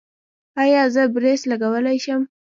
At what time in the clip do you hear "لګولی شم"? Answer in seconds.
1.51-2.21